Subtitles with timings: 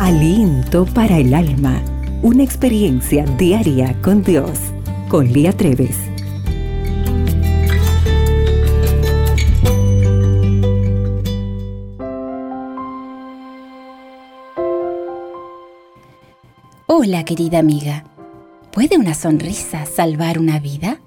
[0.00, 1.80] Aliento para el alma.
[2.20, 4.58] Una experiencia diaria con Dios.
[5.08, 5.96] Con Lía Treves.
[16.88, 18.04] Hola querida amiga.
[18.72, 21.00] ¿Puede una sonrisa salvar una vida?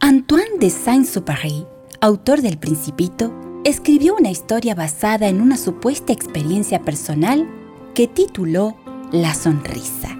[0.00, 1.66] Antoine de Saint-Supéry,
[2.00, 3.32] autor del Principito,
[3.64, 7.48] escribió una historia basada en una supuesta experiencia personal
[7.98, 8.76] que tituló
[9.10, 10.16] La Sonrisa.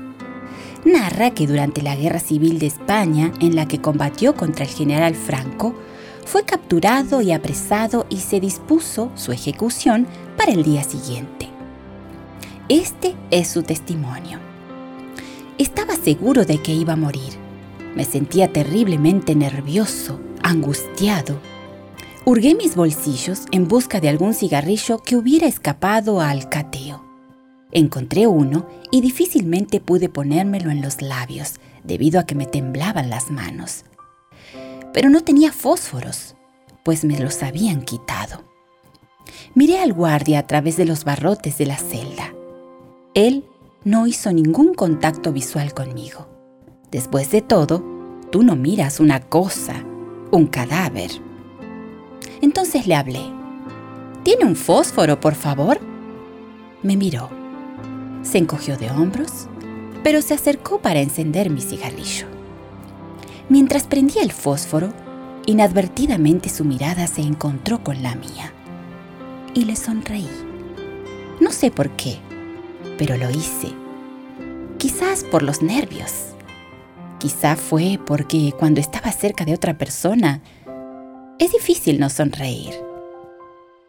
[0.84, 5.14] Narra que durante la Guerra Civil de España, en la que combatió contra el general
[5.14, 5.77] Franco,
[6.27, 11.50] fue capturado y apresado y se dispuso su ejecución para el día siguiente.
[12.69, 14.41] Este es su testimonio.
[15.56, 17.33] Estaba seguro de que iba a morir.
[17.95, 21.38] Me sentía terriblemente nervioso, angustiado.
[22.24, 27.07] Hurgué mis bolsillos en busca de algún cigarrillo que hubiera escapado al cateo.
[27.70, 33.30] Encontré uno y difícilmente pude ponérmelo en los labios debido a que me temblaban las
[33.30, 33.84] manos.
[34.94, 36.34] Pero no tenía fósforos,
[36.83, 38.42] pues me los habían quitado.
[39.55, 42.33] Miré al guardia a través de los barrotes de la celda.
[43.12, 43.44] Él
[43.84, 46.27] no hizo ningún contacto visual conmigo.
[46.91, 47.84] Después de todo,
[48.33, 49.84] tú no miras una cosa,
[50.30, 51.11] un cadáver.
[52.41, 53.30] Entonces le hablé.
[54.22, 55.78] ¿Tiene un fósforo, por favor?
[56.83, 57.38] Me miró
[58.22, 59.48] se encogió de hombros,
[60.02, 62.27] pero se acercó para encender mi cigarrillo.
[63.48, 64.92] Mientras prendía el fósforo,
[65.47, 68.52] inadvertidamente su mirada se encontró con la mía
[69.55, 70.28] y le sonreí.
[71.41, 72.19] No sé por qué,
[72.98, 73.69] pero lo hice.
[74.77, 76.34] Quizás por los nervios.
[77.19, 80.42] Quizá fue porque cuando estaba cerca de otra persona,
[81.39, 82.74] es difícil no sonreír.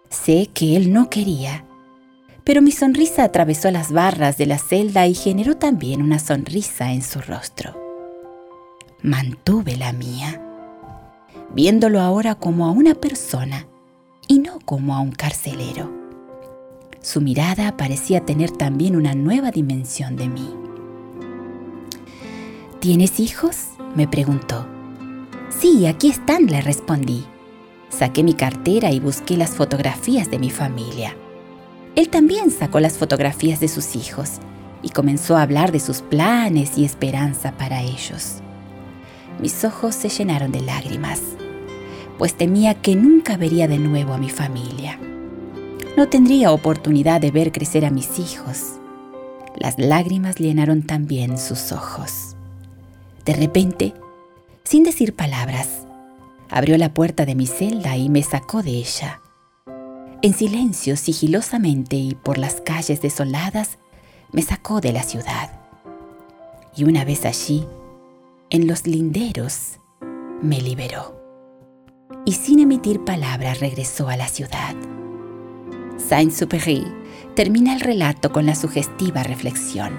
[0.10, 1.66] Sé que él no quería
[2.50, 7.04] pero mi sonrisa atravesó las barras de la celda y generó también una sonrisa en
[7.04, 7.80] su rostro.
[9.04, 10.42] Mantuve la mía,
[11.54, 13.68] viéndolo ahora como a una persona
[14.28, 15.92] y no como a un carcelero.
[17.02, 20.52] Su mirada parecía tener también una nueva dimensión de mí.
[22.80, 23.58] ¿Tienes hijos?
[23.94, 24.66] me preguntó.
[25.52, 27.26] Sí, aquí están, le respondí.
[27.90, 31.16] Saqué mi cartera y busqué las fotografías de mi familia.
[32.00, 34.36] Él también sacó las fotografías de sus hijos
[34.82, 38.36] y comenzó a hablar de sus planes y esperanza para ellos.
[39.42, 41.20] Mis ojos se llenaron de lágrimas,
[42.18, 44.98] pues temía que nunca vería de nuevo a mi familia.
[45.98, 48.78] No tendría oportunidad de ver crecer a mis hijos.
[49.58, 52.38] Las lágrimas llenaron también sus ojos.
[53.26, 53.94] De repente,
[54.64, 55.86] sin decir palabras,
[56.50, 59.20] abrió la puerta de mi celda y me sacó de ella.
[60.22, 63.78] En silencio, sigilosamente y por las calles desoladas,
[64.34, 65.62] me sacó de la ciudad.
[66.76, 67.66] Y una vez allí,
[68.50, 69.80] en los linderos,
[70.42, 71.18] me liberó.
[72.26, 74.76] Y sin emitir palabras regresó a la ciudad.
[75.98, 76.86] Saint-Supéry
[77.34, 79.94] termina el relato con la sugestiva reflexión.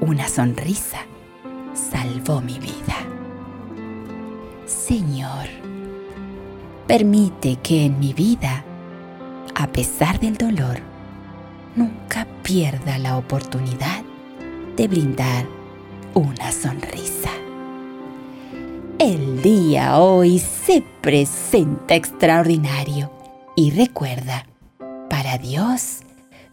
[0.00, 1.00] Una sonrisa
[1.74, 2.96] salvó mi vida.
[4.64, 5.46] Señor,
[6.86, 8.64] permite que en mi vida
[9.60, 10.78] a pesar del dolor,
[11.76, 14.02] nunca pierda la oportunidad
[14.74, 15.44] de brindar
[16.14, 17.28] una sonrisa.
[18.98, 23.12] El día hoy se presenta extraordinario
[23.54, 24.46] y recuerda,
[25.10, 26.04] para Dios,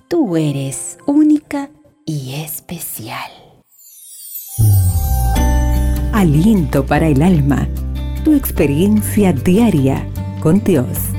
[0.10, 1.70] tú eres única
[2.06, 3.32] y especial.
[6.12, 7.70] Aliento para el alma,
[8.26, 10.06] tu experiencia diaria
[10.42, 11.17] con Dios.